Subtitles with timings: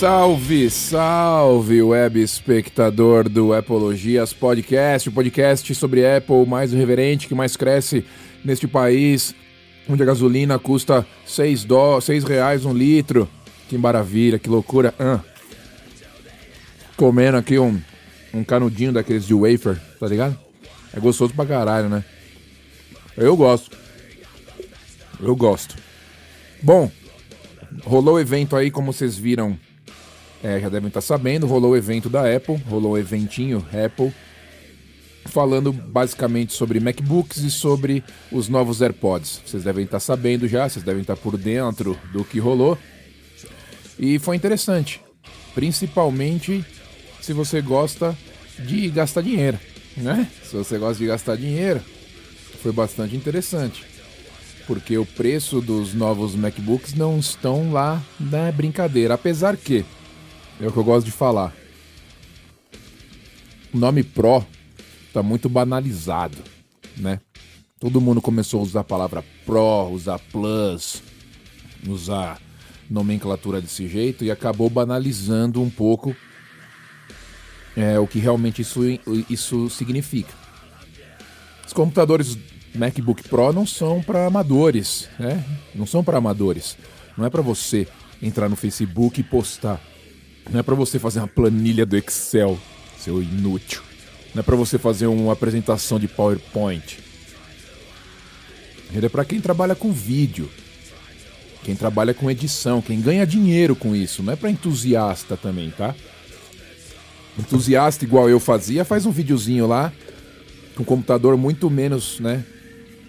[0.00, 7.54] Salve, salve, web espectador do Apologias Podcast, o podcast sobre Apple mais irreverente que mais
[7.54, 8.02] cresce
[8.42, 9.34] neste país,
[9.86, 13.28] onde a gasolina custa 6, dó, 6 reais um litro.
[13.68, 14.94] Que maravilha, que loucura.
[14.98, 15.20] Ah.
[16.96, 17.78] Comendo aqui um,
[18.32, 20.34] um canudinho daqueles de wafer, tá ligado?
[20.96, 22.02] É gostoso pra caralho, né?
[23.18, 23.76] Eu gosto.
[25.20, 25.76] Eu gosto.
[26.62, 26.90] Bom,
[27.84, 29.58] rolou o evento aí, como vocês viram,
[30.42, 34.12] é, já devem estar sabendo, rolou o evento da Apple, rolou o eventinho Apple,
[35.26, 39.42] falando basicamente sobre MacBooks e sobre os novos AirPods.
[39.44, 42.78] Vocês devem estar sabendo já, vocês devem estar por dentro do que rolou.
[43.98, 45.00] E foi interessante,
[45.54, 46.64] principalmente
[47.20, 48.16] se você gosta
[48.58, 49.58] de gastar dinheiro,
[49.96, 50.26] né?
[50.42, 51.80] Se você gosta de gastar dinheiro,
[52.62, 53.84] foi bastante interessante.
[54.66, 59.14] Porque o preço dos novos MacBooks não estão lá na brincadeira.
[59.14, 59.84] Apesar que,
[60.60, 61.54] é o que eu gosto de falar,
[63.72, 64.44] o nome Pro
[65.06, 66.38] está muito banalizado,
[66.96, 67.20] né?
[67.78, 71.02] Todo mundo começou a usar a palavra Pro, usar Plus,
[71.88, 72.38] usar
[72.90, 76.14] nomenclatura desse jeito e acabou banalizando um pouco
[77.76, 78.82] é, o que realmente isso,
[79.30, 80.34] isso significa.
[81.66, 82.36] Os computadores
[82.74, 85.42] MacBook Pro não são para amadores, né?
[85.74, 86.76] Não são para amadores.
[87.16, 87.86] Não é para você
[88.20, 89.80] entrar no Facebook e postar.
[90.48, 92.58] Não é para você fazer uma planilha do Excel,
[92.98, 93.82] seu inútil.
[94.34, 96.98] Não é para você fazer uma apresentação de PowerPoint.
[98.92, 100.48] Ele é para quem trabalha com vídeo,
[101.62, 104.22] quem trabalha com edição, quem ganha dinheiro com isso.
[104.22, 105.94] Não é para entusiasta também, tá?
[107.38, 109.92] Entusiasta igual eu fazia, faz um videozinho lá
[110.74, 112.44] com um computador muito menos, né,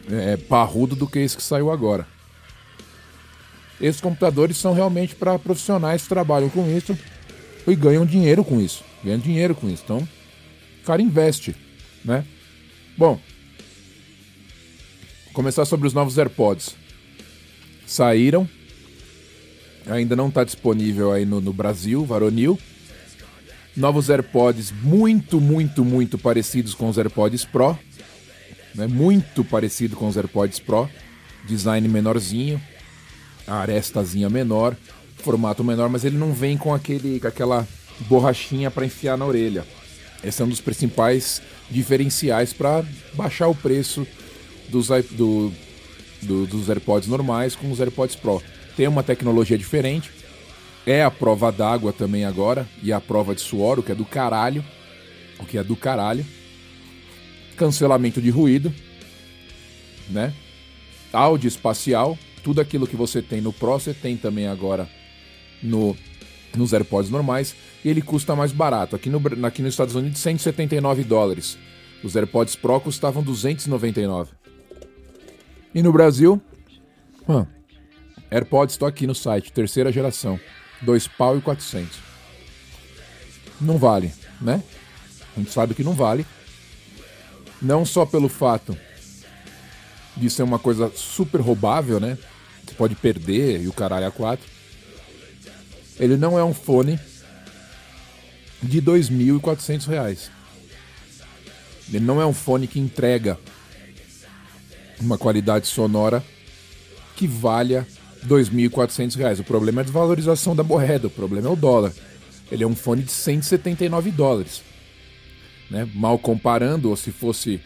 [0.10, 2.08] é, parrudo do que esse que saiu agora.
[3.80, 6.98] Esses computadores são realmente para profissionais que trabalham com isso
[7.68, 8.84] e ganham dinheiro com isso.
[9.04, 9.84] Ganham dinheiro com isso.
[9.84, 10.08] Então,
[10.82, 11.56] o cara investe,
[12.04, 12.26] né?
[12.98, 13.20] Bom,
[15.34, 16.76] começar sobre os novos AirPods.
[17.86, 18.48] Saíram.
[19.88, 22.60] Ainda não está disponível aí no, no Brasil, varonil.
[23.76, 27.78] Novos AirPods muito, muito, muito parecidos com os AirPods Pro.
[28.76, 28.86] Né?
[28.86, 30.90] Muito parecido com os AirPods Pro.
[31.46, 32.62] Design menorzinho.
[33.48, 34.76] A arestazinha menor.
[35.22, 37.68] Formato menor, mas ele não vem com aquele, com aquela
[38.02, 39.66] borrachinha para enfiar na orelha.
[40.24, 42.84] Esse é um dos principais diferenciais para
[43.14, 44.06] baixar o preço
[44.70, 45.52] dos, do,
[46.22, 48.42] do, dos AirPods normais com os AirPods Pro.
[48.76, 50.12] Tem uma tecnologia diferente,
[50.86, 54.06] é a prova d'água também agora, e a prova de suor, o que é do
[54.06, 54.64] caralho.
[55.40, 56.26] O que é do caralho.
[57.58, 58.74] Cancelamento de ruído,
[60.10, 60.34] né?
[61.12, 64.90] Áudio espacial, tudo aquilo que você tem no Pro, você tem também agora
[65.62, 65.96] no,
[66.56, 67.56] nos AirPods normais.
[67.84, 68.96] E ele custa mais barato.
[68.96, 71.58] Aqui, no, aqui nos Estados Unidos, 179 dólares.
[72.04, 74.32] Os AirPods Pro custavam 299.
[75.74, 76.42] E no Brasil,
[77.28, 77.46] hum,
[78.30, 80.40] AirPods estou aqui no site, terceira geração.
[80.82, 81.98] Dois pau e 400.
[83.60, 84.12] Não vale,
[84.42, 84.64] né?
[85.36, 86.26] A gente sabe que não vale.
[87.62, 88.76] Não só pelo fato
[90.18, 92.18] de ser uma coisa super roubável, né?
[92.66, 94.46] Você pode perder e o caralho a quatro.
[96.02, 97.00] Ele não é um fone
[98.62, 100.30] de R$ 2.400.
[101.90, 103.38] Ele não é um fone que entrega
[105.00, 106.24] uma qualidade sonora
[107.16, 107.86] que valha
[108.24, 109.42] R$ 2.400.
[109.42, 111.94] O problema é a desvalorização da moeda, o problema é o dólar.
[112.52, 114.64] Ele é um fone de 179 dólares.
[115.70, 115.88] Né?
[115.94, 117.62] Mal comparando, ou se fosse,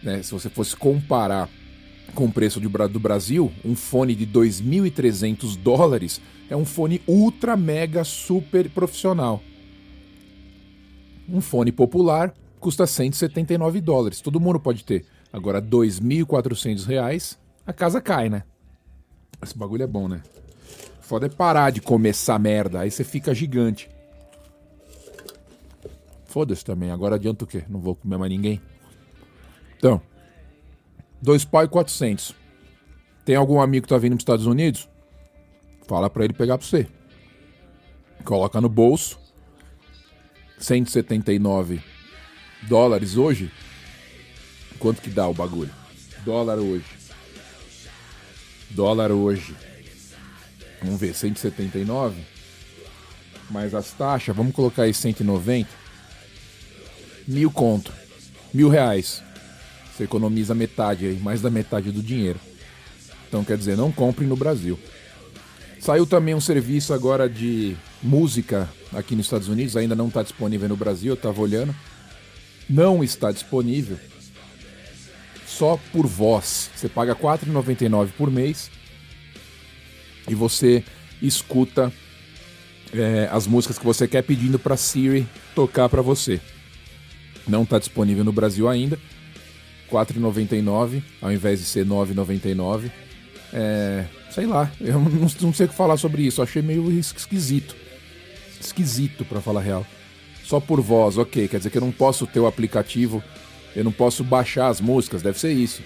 [0.00, 1.48] né, se você fosse comparar
[2.10, 8.04] com o preço do Brasil, um fone de 2.300 dólares é um fone ultra mega
[8.04, 9.42] super profissional.
[11.28, 15.06] Um fone popular custa 179 dólares, todo mundo pode ter.
[15.32, 18.42] Agora, 2.400 reais, a casa cai, né?
[19.42, 20.22] Esse bagulho é bom, né?
[21.00, 23.88] Foda é parar de comer essa merda, aí você fica gigante.
[26.26, 27.64] Foda-se também, agora adianta o quê?
[27.68, 28.60] Não vou comer mais ninguém.
[29.76, 30.00] Então,
[31.20, 32.34] dois pau e 400.
[33.24, 34.88] Tem algum amigo que tá vindo dos Estados Unidos?
[35.86, 36.86] Fala para ele pegar pra você.
[38.24, 39.18] Coloca no bolso.
[40.58, 41.82] 179
[42.62, 43.50] dólares hoje.
[44.78, 45.70] Quanto que dá o bagulho?
[46.24, 46.84] Dólar hoje.
[48.70, 49.54] Dólar hoje.
[50.82, 52.22] Vamos ver, 179.
[53.50, 55.68] Mais as taxas, vamos colocar aí 190.
[57.26, 57.92] Mil conto.
[58.52, 59.22] Mil reais.
[60.00, 62.40] Você economiza metade mais da metade do dinheiro.
[63.28, 64.80] Então quer dizer, não compre no Brasil.
[65.78, 70.70] Saiu também um serviço agora de música aqui nos Estados Unidos, ainda não está disponível
[70.70, 71.76] no Brasil, eu estava olhando.
[72.66, 73.98] Não está disponível
[75.46, 76.70] só por voz.
[76.74, 78.70] Você paga R$ 4,99 por mês
[80.26, 80.82] e você
[81.20, 81.92] escuta
[82.94, 86.40] é, as músicas que você quer pedindo para Siri tocar para você.
[87.46, 88.98] Não está disponível no Brasil ainda.
[89.90, 92.90] R$ 4,99 ao invés de ser R$ 9,99.
[93.52, 96.42] É, sei lá, eu não, não, sei o que falar sobre isso.
[96.42, 97.74] achei meio esquisito.
[98.60, 99.86] Esquisito, para falar real.
[100.44, 101.48] Só por voz, ok.
[101.48, 103.22] Quer dizer que eu não posso ter o aplicativo,
[103.74, 105.82] eu não posso baixar as músicas, deve ser isso.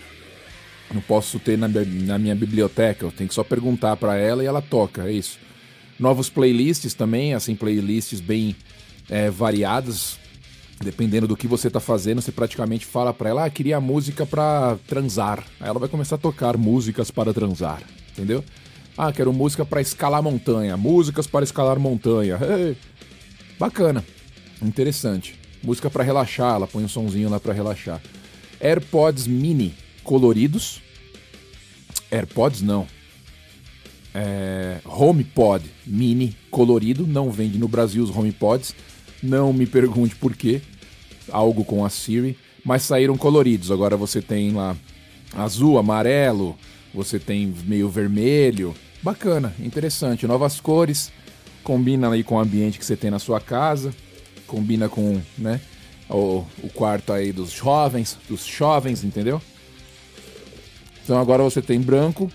[0.92, 4.46] Não posso ter na, na minha biblioteca, eu tenho que só perguntar para ela e
[4.46, 5.38] ela toca, é isso.
[5.98, 8.54] Novos playlists também, assim, playlists bem
[9.08, 10.18] é, variadas.
[10.84, 14.76] Dependendo do que você tá fazendo, você praticamente fala para ela, ah, queria música para
[14.86, 15.42] transar.
[15.58, 17.82] Aí ela vai começar a tocar músicas para transar,
[18.12, 18.44] entendeu?
[18.96, 22.38] Ah, quero música para escalar montanha, músicas para escalar montanha.
[23.58, 24.04] Bacana,
[24.62, 25.40] interessante.
[25.62, 28.00] Música para relaxar, ela põe um sonzinho lá para relaxar.
[28.60, 30.82] AirPods Mini coloridos.
[32.10, 32.86] AirPods não,
[34.14, 38.74] é, HomePod mini colorido, não vende no Brasil os HomePods,
[39.20, 40.62] não me pergunte por quê,
[41.30, 43.70] algo com a Siri, mas saíram coloridos.
[43.70, 44.76] Agora você tem lá
[45.34, 46.56] azul, amarelo,
[46.92, 51.12] você tem meio vermelho, bacana, interessante, novas cores,
[51.62, 53.94] combina aí com o ambiente que você tem na sua casa,
[54.46, 55.60] combina com, né,
[56.08, 59.40] o, o quarto aí dos jovens, dos jovens, entendeu?
[61.02, 62.30] Então agora você tem branco,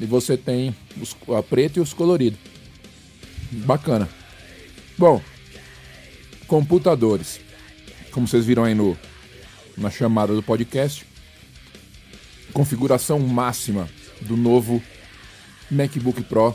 [0.00, 2.38] e você tem os, a preto e os coloridos.
[3.50, 4.08] Bacana.
[4.96, 5.20] Bom,
[6.46, 7.40] computadores.
[8.10, 8.96] Como vocês viram aí no,
[9.76, 11.06] na chamada do podcast,
[12.52, 13.88] configuração máxima
[14.20, 14.82] do novo
[15.70, 16.54] MacBook Pro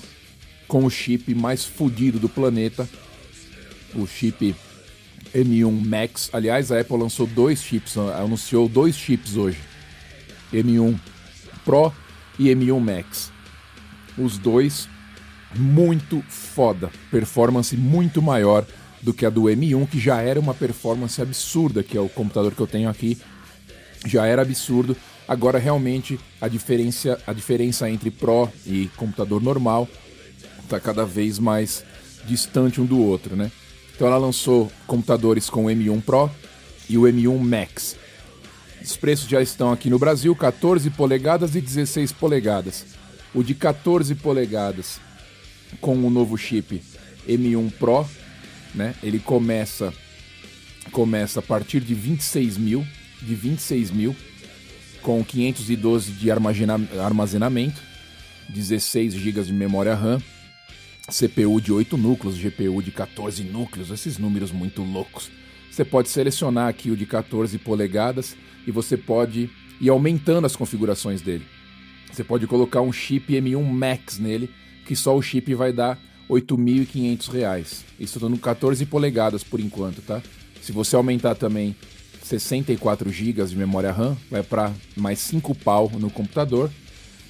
[0.68, 2.88] com o chip mais fodido do planeta,
[3.94, 4.56] o chip
[5.34, 6.30] M1 Max.
[6.34, 9.60] Aliás, a Apple lançou dois chips, anunciou dois chips hoje:
[10.54, 11.00] M1
[11.64, 11.94] Pro
[12.38, 13.32] e M1 Max.
[14.18, 14.88] Os dois
[15.56, 18.66] muito foda, performance muito maior
[19.06, 22.56] do que a do M1, que já era uma performance absurda, que é o computador
[22.56, 23.20] que eu tenho aqui,
[24.04, 24.98] já era absurdo.
[25.28, 29.88] Agora realmente a diferença, a diferença entre Pro e computador normal
[30.64, 31.86] está cada vez mais
[32.26, 33.52] distante um do outro, né?
[33.96, 36.32] Então ela lançou computadores com o M1 Pro
[36.90, 37.96] e o M1 Max.
[38.82, 42.84] Os preços já estão aqui no Brasil, 14 polegadas e 16 polegadas.
[43.36, 45.00] O de 14 polegadas
[45.80, 46.82] com o novo chip
[47.28, 48.08] M1 Pro,
[48.76, 48.96] né?
[49.02, 49.94] Ele começa
[50.92, 52.86] começa a partir de 26 mil,
[53.22, 54.16] de 26 mil,
[55.02, 57.82] com 512 de armazenamento,
[58.50, 60.22] 16 GB de memória RAM,
[61.08, 65.30] CPU de 8 núcleos, GPU de 14 núcleos, esses números muito loucos.
[65.70, 68.36] Você pode selecionar aqui o de 14 polegadas
[68.66, 69.50] e você pode
[69.82, 71.46] ir aumentando as configurações dele.
[72.12, 74.50] Você pode colocar um chip M1 Max nele,
[74.86, 77.84] que só o chip vai dar R$ 8.500.
[78.00, 80.22] Isso dando 14 polegadas por enquanto, tá?
[80.62, 81.76] Se você aumentar também
[82.24, 86.72] 64 GB de memória RAM, vai para mais 5 pau no computador.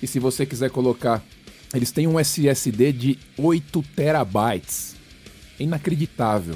[0.01, 1.23] E se você quiser colocar,
[1.73, 4.95] eles têm um SSD de 8 terabytes.
[5.59, 6.55] Inacreditável.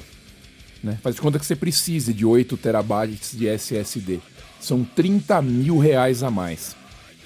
[0.83, 0.97] Né?
[1.01, 4.19] Faz de conta que você precise de 8 terabytes de SSD
[4.59, 6.75] são 30 mil reais a mais.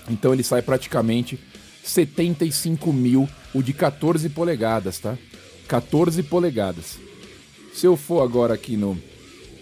[0.10, 1.40] Então ele sai praticamente
[1.84, 5.18] 75 mil o de 14 polegadas, tá?
[5.68, 6.98] 14 polegadas.
[7.74, 8.98] Se eu for agora aqui no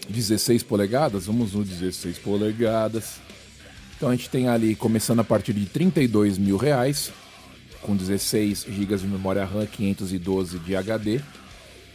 [0.09, 3.19] 16 polegadas, vamos no 16 polegadas.
[3.95, 7.11] Então a gente tem ali começando a partir de 32 mil reais,
[7.81, 11.21] com 16 GB de memória RAM, 512 de HD.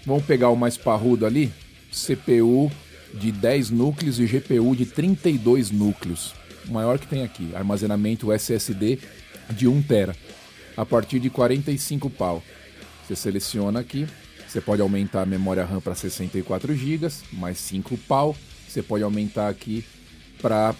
[0.04, 1.52] Vamos pegar o mais parrudo ali,
[1.90, 2.70] CPU
[3.12, 6.34] de 10 núcleos e GPU de 32 núcleos.
[6.68, 7.50] O maior que tem aqui.
[7.54, 8.98] Armazenamento SSD
[9.50, 10.12] de 1 TB.
[10.76, 12.42] A partir de 45 pau.
[13.06, 14.06] Você seleciona aqui.
[14.46, 18.36] Você pode aumentar a memória RAM para 64 GB, mais 5 pau.
[18.68, 19.84] Você pode aumentar aqui
[20.40, 20.74] para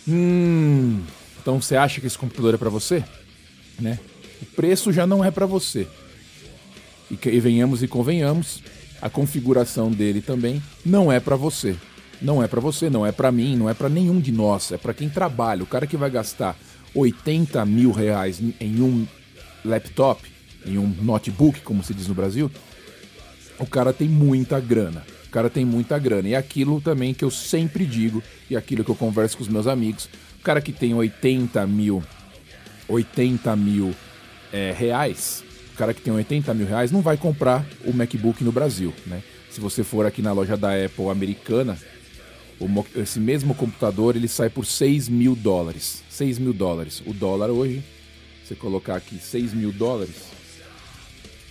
[0.07, 1.01] Hum,
[1.41, 3.03] então você acha que esse computador é para você?
[3.79, 3.99] Né?
[4.41, 5.87] O preço já não é para você.
[7.23, 8.61] E, e venhamos e convenhamos,
[9.01, 11.75] a configuração dele também não é para você.
[12.21, 14.71] Não é para você, não é para mim, não é para nenhum de nós.
[14.71, 15.63] É para quem trabalha.
[15.63, 16.57] O cara que vai gastar
[16.93, 19.05] 80 mil reais em um
[19.63, 20.21] laptop,
[20.65, 22.49] em um notebook, como se diz no Brasil,
[23.59, 25.03] o cara tem muita grana.
[25.35, 26.29] cara tem muita grana.
[26.29, 29.67] E aquilo também que eu sempre digo, e aquilo que eu converso com os meus
[29.67, 32.01] amigos, o cara que tem 80 mil,
[32.87, 33.93] 80 mil
[34.53, 38.51] é, reais, o cara que tem 80 mil reais não vai comprar o MacBook no
[38.51, 39.21] Brasil, né?
[39.49, 41.77] Se você for aqui na loja da Apple americana,
[42.95, 46.03] esse mesmo computador ele sai por 6 mil dólares.
[46.09, 47.01] 6 mil dólares.
[47.05, 47.83] O dólar hoje,
[48.43, 50.15] você colocar aqui 6 mil dólares,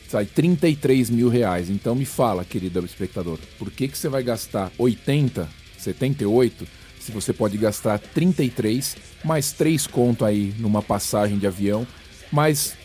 [0.09, 1.69] sai 33 mil reais.
[1.71, 6.67] Então me fala, querido espectador, por que, que você vai gastar 80, 78,
[7.01, 11.87] se você pode gastar 33, mais 3 conto aí numa passagem de avião,
[12.33, 12.77] mais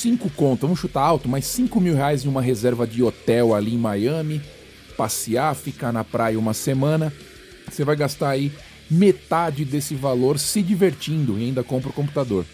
[0.00, 3.74] 5 conto, vamos chutar alto, mais 5 mil reais em uma reserva de hotel ali
[3.74, 4.42] em Miami,
[4.96, 7.12] passear, ficar na praia uma semana,
[7.70, 8.52] você vai gastar aí
[8.90, 12.44] metade desse valor se divertindo e ainda compra o computador.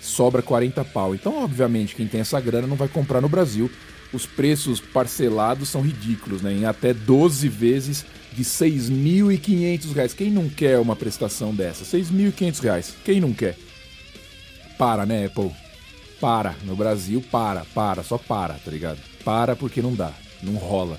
[0.00, 1.14] Sobra 40 pau.
[1.14, 3.70] Então, obviamente, quem tem essa grana não vai comprar no Brasil.
[4.12, 6.52] Os preços parcelados são ridículos, né?
[6.52, 10.14] Em até 12 vezes de 6.500 reais.
[10.14, 11.84] Quem não quer uma prestação dessa?
[11.84, 12.94] 6.500 reais.
[13.04, 13.56] Quem não quer?
[14.78, 15.50] Para, né, Apple?
[16.20, 16.56] Para.
[16.64, 18.98] No Brasil, para, para, só para, tá ligado?
[19.24, 20.98] Para porque não dá, não rola.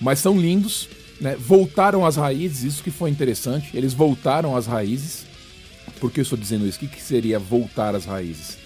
[0.00, 0.88] Mas são lindos,
[1.20, 1.36] né?
[1.36, 3.70] Voltaram às raízes, isso que foi interessante.
[3.74, 5.26] Eles voltaram às raízes.
[6.00, 6.82] Por que eu estou dizendo isso?
[6.82, 8.56] O que, seria voltar às raízes?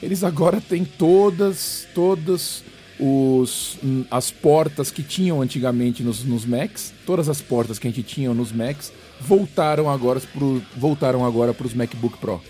[0.00, 2.62] Eles agora têm todas, todas
[2.98, 3.76] os,
[4.10, 8.32] as portas que tinham antigamente nos, nos Macs, todas as portas que a gente tinha
[8.32, 10.22] nos Macs, voltaram agora
[10.76, 12.40] voltaram agora para os MacBook Pro.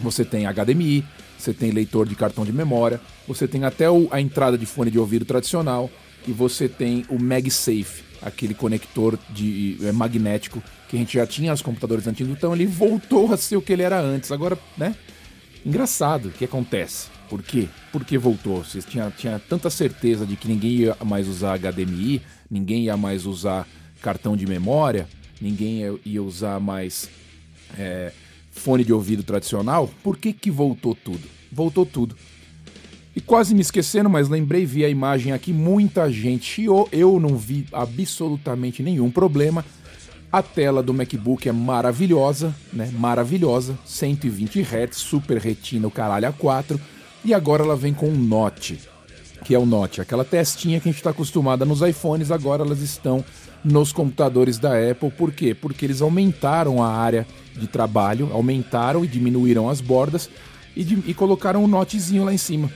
[0.00, 1.04] Você tem HDMI,
[1.38, 4.90] você tem leitor de cartão de memória, você tem até o, a entrada de fone
[4.90, 5.90] de ouvido tradicional
[6.26, 11.50] e você tem o MagSafe, aquele conector de é, magnético que a gente já tinha
[11.50, 14.30] nos computadores antigos, então ele voltou a ser o que ele era antes.
[14.30, 14.94] Agora, né?
[15.64, 17.08] Engraçado o que acontece.
[17.28, 17.68] Por quê?
[17.90, 18.62] Por que voltou?
[18.62, 23.24] Você tinha, tinha tanta certeza de que ninguém ia mais usar HDMI, ninguém ia mais
[23.24, 23.66] usar
[24.02, 25.08] cartão de memória,
[25.40, 27.08] ninguém ia, ia usar mais
[27.78, 28.12] é,
[28.54, 29.90] fone de ouvido tradicional.
[30.02, 31.28] Por que, que voltou tudo?
[31.52, 32.16] Voltou tudo
[33.16, 37.36] e quase me esquecendo, mas lembrei, vi a imagem aqui, muita gente chiou, eu não
[37.36, 39.64] vi absolutamente nenhum problema.
[40.32, 42.90] A tela do MacBook é maravilhosa, né?
[42.92, 46.80] Maravilhosa, 120 Hz, super retina, o caralho a 4.
[47.24, 48.80] E agora ela vem com um Note,
[49.44, 52.80] que é o Note, aquela testinha que a gente está acostumada nos iPhones, agora elas
[52.80, 53.24] estão
[53.64, 55.10] nos computadores da Apple.
[55.10, 55.54] Por quê?
[55.54, 60.28] Porque eles aumentaram a área de trabalho, aumentaram e diminuíram as bordas
[60.76, 62.70] e, de, e colocaram um notezinho lá em cima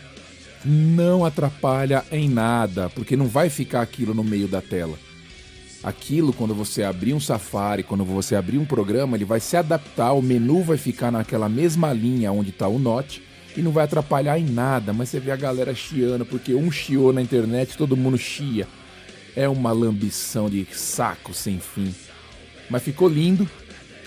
[0.65, 4.99] não atrapalha em nada, porque não vai ficar aquilo no meio da tela.
[5.83, 10.13] Aquilo, quando você abrir um Safari, quando você abrir um programa, ele vai se adaptar,
[10.13, 13.23] o menu vai ficar naquela mesma linha onde está o Note
[13.57, 14.93] e não vai atrapalhar em nada.
[14.93, 18.67] Mas você vê a galera chiando, porque um chiou na internet, todo mundo chia.
[19.37, 21.95] É uma lambição de saco sem fim.
[22.69, 23.49] Mas ficou lindo,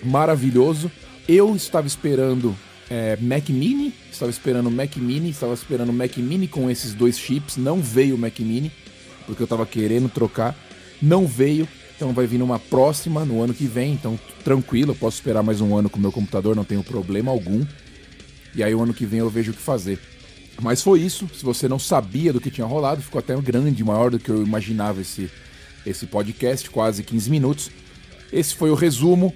[0.04, 0.92] maravilhoso.
[1.28, 2.56] Eu estava esperando
[2.90, 7.56] é, Mac Mini, estava esperando Mac Mini, estava esperando Mac Mini com esses dois chips,
[7.56, 8.72] não veio o Mac Mini,
[9.26, 10.56] porque eu estava querendo trocar,
[11.02, 15.18] não veio, então vai vir numa próxima, no ano que vem, então tranquilo, eu posso
[15.18, 17.66] esperar mais um ano com o meu computador, não tenho problema algum.
[18.54, 19.98] E aí o ano que vem eu vejo o que fazer.
[20.62, 24.12] Mas foi isso, se você não sabia do que tinha rolado, ficou até grande, maior
[24.12, 25.30] do que eu imaginava esse,
[25.86, 27.72] esse podcast, quase 15 minutos.
[28.32, 29.34] Esse foi o resumo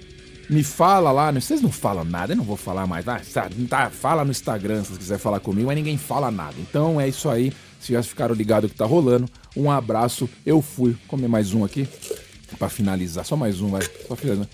[0.48, 3.06] me fala lá, vocês não falam nada, eu não vou falar mais.
[3.08, 3.20] Ah,
[3.68, 6.54] tá, fala no Instagram se quiser falar comigo, mas ninguém fala nada.
[6.58, 7.52] Então é isso aí.
[7.80, 10.28] Se já ficaram ligados que tá rolando, um abraço.
[10.44, 11.88] Eu fui comer mais um aqui
[12.58, 13.24] para finalizar.
[13.24, 13.82] Só mais um, vai.
[14.08, 14.48] Só finalizar.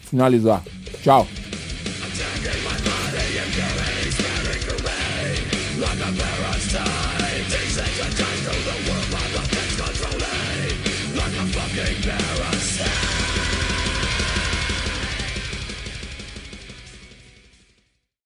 [0.00, 0.62] finalizar.
[1.02, 1.26] Tchau.